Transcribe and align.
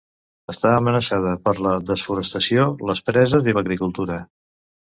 Està 0.53 0.71
amenaçada 0.77 1.33
per 1.43 1.53
la 1.67 1.75
desforestació, 1.91 2.67
les 2.93 3.05
preses 3.11 3.47
i 3.53 3.57
l'agricultura. 3.59 4.19